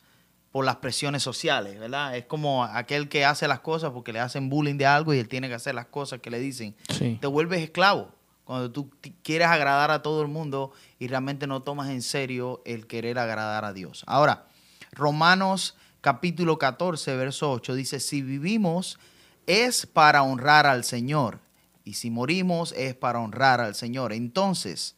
[0.50, 2.16] por las presiones sociales, ¿verdad?
[2.16, 5.28] Es como aquel que hace las cosas porque le hacen bullying de algo y él
[5.28, 6.74] tiene que hacer las cosas que le dicen.
[6.88, 7.18] Sí.
[7.20, 8.10] Te vuelves esclavo
[8.42, 8.90] cuando tú
[9.22, 13.64] quieres agradar a todo el mundo y realmente no tomas en serio el querer agradar
[13.64, 14.02] a Dios.
[14.08, 14.46] Ahora,
[14.90, 18.98] Romanos capítulo 14, verso 8 dice, si vivimos
[19.46, 21.40] es para honrar al Señor
[21.84, 24.12] y si morimos es para honrar al Señor.
[24.12, 24.96] Entonces,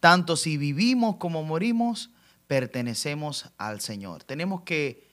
[0.00, 2.10] tanto si vivimos como morimos,
[2.46, 4.24] pertenecemos al Señor.
[4.24, 5.08] Tenemos que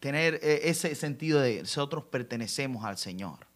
[0.00, 3.46] tener eh, ese sentido de nosotros pertenecemos al Señor.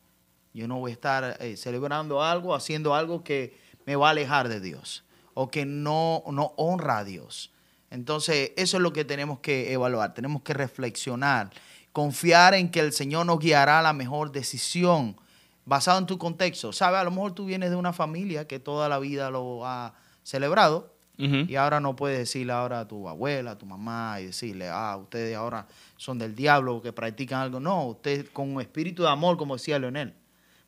[0.55, 4.49] Yo no voy a estar eh, celebrando algo, haciendo algo que me va a alejar
[4.49, 5.05] de Dios
[5.35, 7.53] o que no, no honra a Dios.
[7.91, 10.15] Entonces, eso es lo que tenemos que evaluar.
[10.15, 11.51] Tenemos que reflexionar,
[11.97, 15.17] confiar en que el Señor nos guiará a la mejor decisión
[15.65, 16.71] basado en tu contexto.
[16.71, 17.01] ¿Sabes?
[17.01, 20.93] A lo mejor tú vienes de una familia que toda la vida lo ha celebrado
[21.17, 24.99] y ahora no puedes decirle ahora a tu abuela, a tu mamá y decirle, ah,
[25.01, 27.61] ustedes ahora son del diablo que practican algo.
[27.61, 30.13] No, usted con un espíritu de amor, como decía Leonel,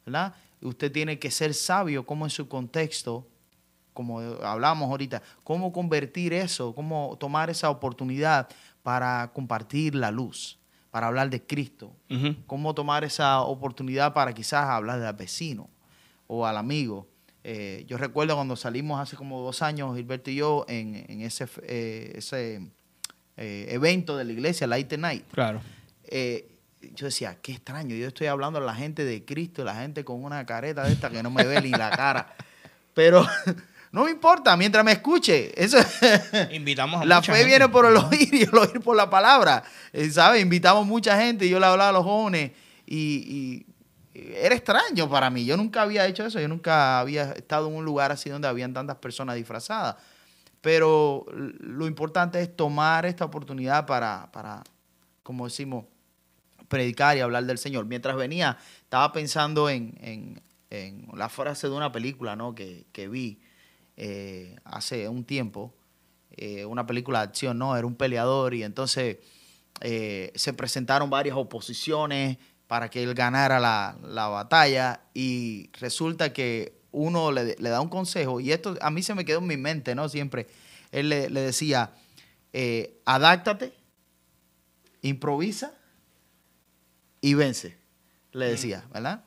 [0.07, 0.33] ¿verdad?
[0.62, 3.27] Usted tiene que ser sabio como en su contexto,
[3.93, 8.49] como hablamos ahorita, cómo convertir eso, cómo tomar esa oportunidad
[8.83, 10.59] para compartir la luz,
[10.90, 11.94] para hablar de Cristo,
[12.46, 15.68] cómo tomar esa oportunidad para quizás hablar al vecino
[16.27, 17.07] o al amigo.
[17.44, 21.46] Eh, yo recuerdo cuando salimos hace como dos años, Gilberto y yo, en, en ese,
[21.62, 22.61] eh, ese
[23.37, 25.24] eh, evento de la iglesia, Light Night.
[25.33, 25.61] Claro.
[26.94, 30.22] Yo decía, qué extraño, yo estoy hablando a la gente de Cristo, la gente con
[30.22, 32.35] una careta de esta que no me ve ni la cara.
[32.94, 33.27] Pero
[33.92, 35.53] no me importa, mientras me escuche.
[35.62, 35.79] Eso,
[36.53, 37.48] Invitamos a la mucha fe gente.
[37.51, 39.62] viene por el oír y el oír por la palabra.
[39.92, 40.42] Eh, ¿Sabes?
[40.42, 42.53] Invitamos mucha gente y yo le hablaba a los jóvenes
[42.87, 43.64] y,
[44.14, 45.44] y era extraño para mí.
[45.44, 46.38] Yo nunca había hecho eso.
[46.40, 49.96] Yo nunca había estado en un lugar así donde habían tantas personas disfrazadas.
[50.61, 54.64] Pero lo importante es tomar esta oportunidad para, para
[55.22, 55.85] como decimos,
[56.66, 57.87] predicar y hablar del Señor.
[57.87, 62.55] Mientras venía, estaba pensando en, en- en la frase de una película ¿no?
[62.55, 63.40] que, que vi
[64.00, 65.74] eh, hace un tiempo,
[66.30, 67.76] eh, una película de acción, ¿no?
[67.76, 69.16] Era un peleador y entonces
[69.80, 76.78] eh, se presentaron varias oposiciones para que él ganara la, la batalla y resulta que
[76.92, 79.56] uno le, le da un consejo y esto a mí se me quedó en mi
[79.56, 80.08] mente, ¿no?
[80.08, 80.46] Siempre
[80.92, 81.92] él le, le decía,
[83.04, 83.74] adáctate,
[85.02, 85.72] improvisa
[87.20, 87.76] y vence,
[88.30, 89.24] le decía, ¿verdad?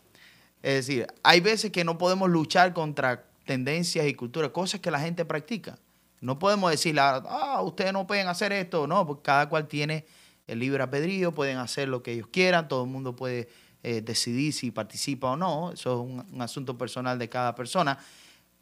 [0.63, 4.99] Es decir, hay veces que no podemos luchar contra tendencias y culturas, cosas que la
[4.99, 5.77] gente practica.
[6.19, 10.05] No podemos decirle, ah, ustedes no pueden hacer esto, no, porque cada cual tiene
[10.47, 13.49] el libre albedrío, pueden hacer lo que ellos quieran, todo el mundo puede
[13.83, 17.97] eh, decidir si participa o no, eso es un, un asunto personal de cada persona,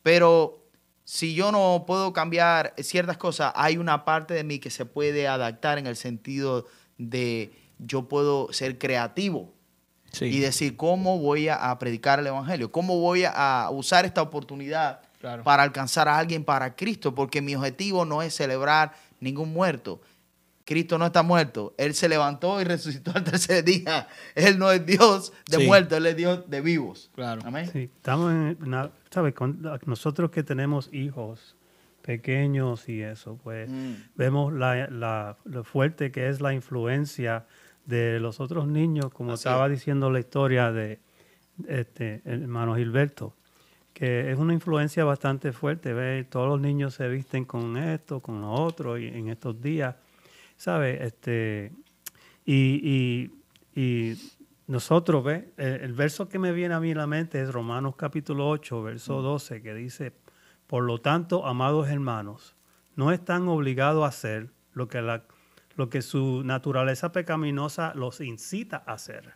[0.04, 0.64] pero
[1.04, 5.28] si yo no puedo cambiar ciertas cosas, hay una parte de mí que se puede
[5.28, 9.54] adaptar en el sentido de yo puedo ser creativo
[10.12, 10.26] Sí.
[10.26, 13.32] y decir cómo voy a, a predicar el evangelio, cómo voy a,
[13.64, 15.44] a usar esta oportunidad Claro.
[15.44, 20.00] para alcanzar a alguien para Cristo, porque mi objetivo no es celebrar ningún muerto.
[20.64, 24.08] Cristo no está muerto, Él se levantó y resucitó al tercer día.
[24.36, 25.66] Él no es Dios de Sí.
[25.68, 27.12] muertos, Él es Dios de vivos.
[27.16, 27.42] Claro.
[27.44, 27.70] Amén.
[27.74, 29.34] Sí, estamos en una- ¿sabes?
[29.34, 31.56] Con- nosotros que tenemos hijos
[32.02, 33.94] pequeños y eso, pues Mm.
[34.16, 37.46] vemos la, la- lo fuerte que es la influencia
[37.90, 39.72] de los otros niños, como Así estaba es.
[39.72, 41.00] diciendo la historia de
[41.68, 43.36] este hermano Gilberto,
[43.94, 45.94] que es una influencia bastante fuerte.
[45.94, 49.96] Ve, todos los niños se visten con esto, con lo otro, y en estos días,
[50.56, 51.02] ¿sabes?
[51.02, 51.72] Este,
[52.46, 53.32] y,
[53.76, 54.16] y, y
[54.68, 57.96] nosotros, ve, el, el verso que me viene a mí a la mente es Romanos
[57.96, 60.14] capítulo 8, verso 12, que dice,
[60.68, 62.56] por lo tanto, amados hermanos,
[62.96, 65.24] no están obligados a hacer lo que, la,
[65.80, 69.36] lo que su naturaleza pecaminosa los incita a hacer.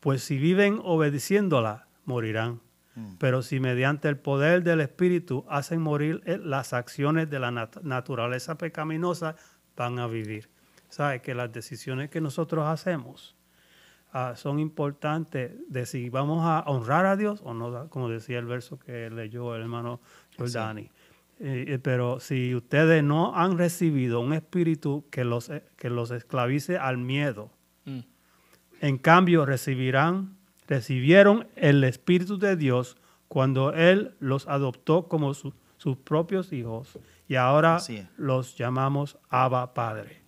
[0.00, 2.62] Pues si viven obedeciéndola, morirán.
[2.94, 3.16] Mm.
[3.18, 8.56] Pero si mediante el poder del Espíritu hacen morir eh, las acciones de la naturaleza
[8.56, 9.36] pecaminosa,
[9.76, 10.48] van a vivir.
[10.88, 11.20] ¿Sabe?
[11.20, 13.36] Que las decisiones que nosotros hacemos
[14.14, 18.46] ah, son importantes de si vamos a honrar a Dios o no, como decía el
[18.46, 20.00] verso que leyó el hermano
[20.34, 20.84] Giordani.
[20.84, 20.90] Eh,
[21.40, 26.98] eh, pero si ustedes no han recibido un espíritu que los, que los esclavice al
[26.98, 27.50] miedo,
[27.84, 28.00] mm.
[28.80, 32.96] en cambio recibirán, recibieron el espíritu de Dios
[33.28, 36.98] cuando Él los adoptó como sus propios hijos
[37.28, 37.78] y ahora
[38.16, 40.22] los llamamos Abba Padre.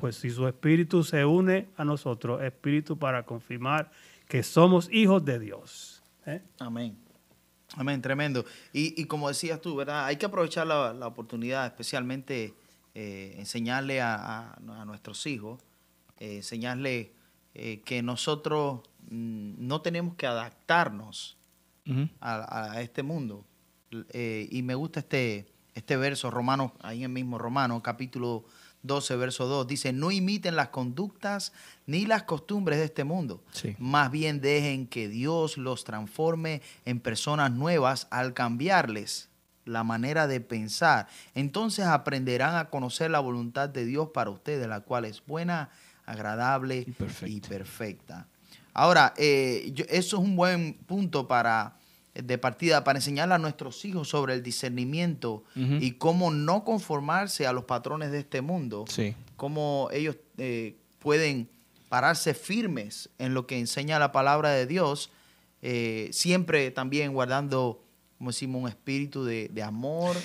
[0.00, 3.90] Pues si su espíritu se une a nosotros, espíritu para confirmar
[4.26, 6.02] que somos hijos de Dios.
[6.26, 6.42] ¿eh?
[6.58, 6.96] Amén.
[7.76, 8.44] Amén, tremendo.
[8.72, 10.06] Y, como decías tú, ¿verdad?
[10.06, 12.54] Hay que aprovechar la, oportunidad, especialmente
[12.94, 15.60] eh, enseñarle a, nuestros hijos,
[16.18, 17.12] eh, enseñarle
[17.52, 18.80] que nosotros
[19.10, 21.36] mm, no tenemos que adaptarnos
[22.20, 23.44] a, este mundo.
[24.12, 28.44] y me gusta este, este verso, Romano, ahí en mismo Romano, capítulo
[28.82, 31.52] 12, verso 2, dice, no imiten las conductas
[31.86, 33.42] ni las costumbres de este mundo.
[33.78, 39.28] Más bien dejen que Dios los transforme en personas nuevas al cambiarles
[39.64, 41.08] la manera de pensar.
[41.34, 45.70] Entonces aprenderán a conocer la voluntad de Dios para ustedes, la cual es buena,
[46.06, 46.86] agradable
[47.26, 48.26] y perfecta.
[48.72, 51.76] Ahora, eh, eso es un buen punto para
[52.22, 57.52] de partida para enseñarle a nuestros hijos sobre el discernimiento y cómo no conformarse a
[57.52, 58.84] los patrones de este mundo,
[59.36, 61.48] cómo ellos eh, pueden
[61.88, 65.10] pararse firmes en lo que enseña la palabra de Dios,
[65.62, 67.82] eh, siempre también guardando,
[68.18, 70.16] como decimos, un espíritu de, de amor,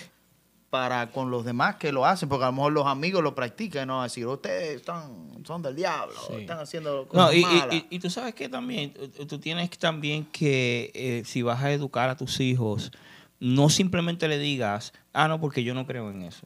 [0.76, 3.88] para con los demás que lo hacen, porque a lo mejor los amigos lo practican,
[3.88, 4.04] ¿no?
[4.04, 7.34] Decir, ustedes están, son del diablo, están haciendo cosas no,
[7.72, 8.94] y, Y, tú sabes que también,
[9.26, 12.92] tú tienes también que, eh, si vas a educar a tus hijos,
[13.40, 16.46] no simplemente le digas, ah, no, porque yo no creo en eso.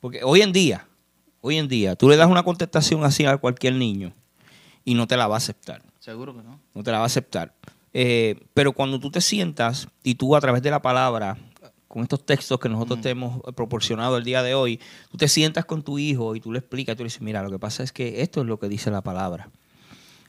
[0.00, 0.88] Porque hoy en día,
[1.40, 4.12] hoy en día, tú le das una contestación así a cualquier niño
[4.84, 5.82] y no te la va a aceptar.
[6.00, 6.58] Seguro que no.
[6.74, 7.54] No te la va a aceptar.
[7.94, 11.38] Eh, pero cuando tú te sientas y tú a través de la palabra
[11.92, 15.66] con estos textos que nosotros te hemos proporcionado el día de hoy, tú te sientas
[15.66, 17.92] con tu hijo y tú le explicas, tú le dices, mira, lo que pasa es
[17.92, 19.50] que esto es lo que dice la palabra.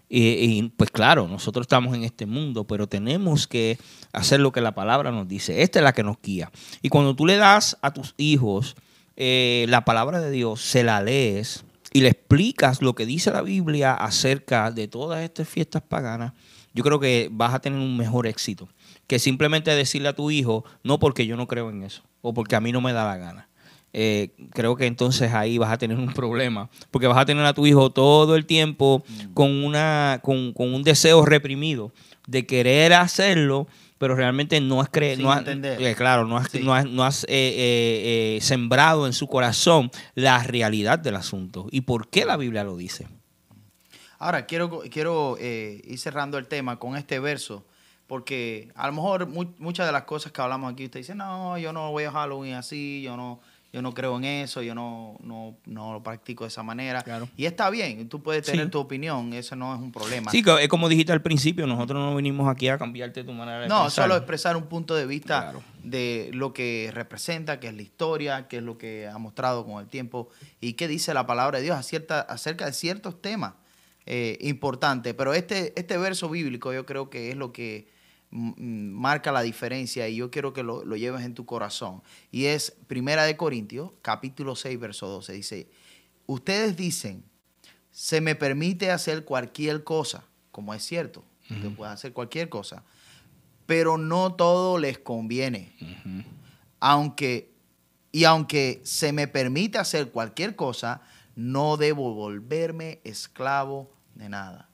[0.10, 3.80] Y, pues claro, nosotros estamos en este mundo, pero tenemos que
[4.12, 5.62] hacer lo que la palabra nos dice.
[5.62, 6.52] Esta es la que nos guía.
[6.82, 8.76] Y cuando tú le das a tus hijos
[9.16, 13.42] eh, la palabra de Dios, se la lees y le explicas lo que dice la
[13.42, 16.34] Biblia acerca de todas estas fiestas paganas,
[16.74, 18.68] yo creo que vas a tener un mejor éxito
[19.08, 22.56] que simplemente decirle a tu hijo, no porque yo no creo en eso, o porque
[22.56, 23.50] a mí no me da la gana.
[23.96, 27.54] Eh, creo que entonces ahí vas a tener un problema, porque vas a tener a
[27.54, 29.34] tu hijo todo el tiempo mm.
[29.34, 31.92] con, una, con, un deseo reprimido
[32.26, 33.68] de querer hacerlo,
[34.00, 39.14] pero realmente no has creer, no eh, claro, no has, no has, eh, sembrado en
[39.14, 43.08] su corazón la realidad del asunto y por qué la Biblia lo dice.
[44.18, 47.66] Ahora quiero, quiero ir cerrando el tema con este verso
[48.08, 51.74] porque a lo mejor muchas de las cosas que hablamos aquí, usted dice, no, yo
[51.74, 53.40] no voy a Halloween así, yo no,
[53.74, 57.04] yo no creo en eso, yo no, no, no lo practico de esa manera.
[57.36, 60.30] Y está bien, tú puedes tener tu opinión, eso no es un problema.
[60.32, 63.68] Sí, es como dijiste al principio, nosotros no vinimos aquí a cambiarte tu manera de
[63.68, 64.04] no, pensar.
[64.04, 68.48] No, solo expresar un punto de vista de lo que representa, que es la historia,
[68.48, 70.30] que es lo que ha mostrado con el tiempo
[70.62, 73.54] y qué dice la palabra de Dios acerca de ciertos temas
[74.06, 75.14] eh, importantes.
[75.14, 77.88] Pero este, este verso bíblico yo creo que es lo que
[78.34, 82.02] marca la diferencia y yo quiero que lo, lleves en tu corazón.
[82.32, 85.34] Y es Primera de Corintios, capítulo 6, verso 12.
[85.34, 85.68] Dice,
[86.26, 87.24] ustedes dicen,
[87.92, 92.84] se me permite hacer cualquier cosa, como es cierto, usted puede hacer cualquier cosa,
[93.68, 95.72] pero no todo les conviene.
[96.80, 97.52] Aunque,
[98.12, 101.02] y aunque se me permite hacer cualquier cosa,
[101.36, 104.70] no debo volverme esclavo de nada.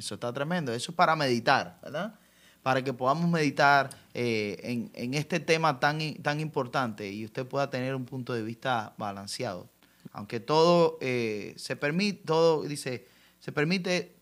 [0.00, 0.72] Eso está tremendo.
[0.72, 2.18] Eso es para meditar, ¿verdad?
[2.62, 7.94] Para que podamos meditar eh, en, este tema tan, tan importante y usted pueda tener
[7.94, 9.68] un punto de vista balanceado.
[10.12, 13.06] Aunque todo eh, se permite, todo dice,
[13.40, 14.16] se permite,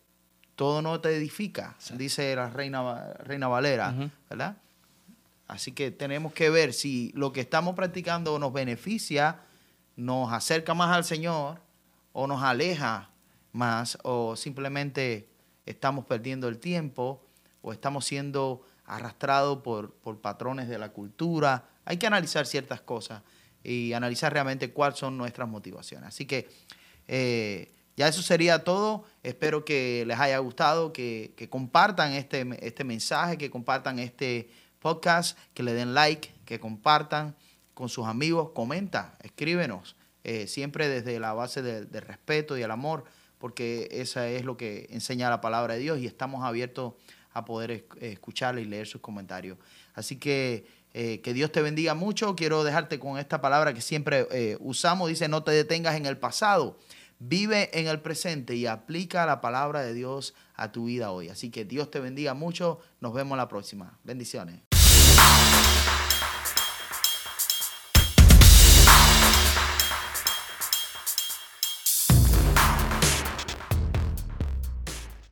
[0.57, 3.95] todo no te edifica, dice la reina, reina Valera,
[4.29, 4.57] ¿verdad?
[5.47, 9.43] Así que tenemos que ver si lo que estamos practicando nos beneficia,
[9.99, 11.61] nos acerca más al Señor
[12.13, 13.11] o nos aleja
[13.51, 15.29] más o simplemente
[15.67, 17.21] estamos perdiendo el tiempo
[17.63, 21.69] o estamos siendo arrastrados por, patrones de la cultura.
[21.85, 23.23] Hay que analizar ciertas cosas
[23.65, 26.11] y analizar realmente cuáles son nuestras motivaciones.
[26.11, 26.49] Así que
[27.09, 29.05] eh, ya eso sería todo.
[29.25, 35.65] Espero que les haya gustado, que, compartan este, este mensaje, que compartan este podcast, que
[35.65, 37.35] le den like, que compartan
[37.79, 43.05] con sus amigos, comenta, escríbenos, eh, siempre desde la base del respeto y el amor,
[43.39, 46.95] porque esa es lo que enseña la palabra de Dios y estamos abiertos
[47.33, 49.59] a poder escucharle y leer sus comentarios.
[49.95, 52.35] Así que eh, que Dios te bendiga mucho.
[52.35, 55.09] Quiero dejarte con esta palabra que siempre eh, usamos.
[55.09, 56.77] Dice, no te detengas en el pasado.
[57.21, 61.29] Vive en el presente y aplica la palabra de Dios a tu vida hoy.
[61.29, 62.81] Así que Dios te bendiga mucho.
[63.01, 64.01] Nos vemos la próxima.
[64.03, 64.68] Bendiciones.